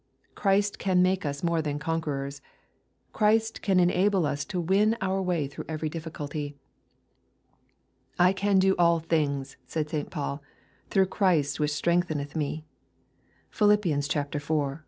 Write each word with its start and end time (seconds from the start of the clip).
Christ 0.33 0.79
can 0.79 1.03
make 1.03 1.27
us 1.27 1.43
more 1.43 1.61
than 1.61 1.77
conquerors. 1.77 2.41
Christ 3.13 3.61
can 3.61 3.79
enable 3.79 4.25
us 4.25 4.43
to 4.45 4.59
win 4.59 4.97
our 4.99 5.21
way 5.21 5.45
through 5.45 5.65
every 5.69 5.89
difficulty." 5.89 6.55
I 8.17 8.33
can 8.33 8.57
do 8.57 8.75
all 8.79 8.99
things," 8.99 9.57
said 9.67 9.91
St. 9.91 10.09
Paul," 10.09 10.41
through 10.89 11.05
Christ 11.05 11.59
which 11.59 11.73
Btrengtheneth 11.73 12.31
me/' 12.33 12.63
(Philip, 13.51 13.85
iv. 13.85 14.69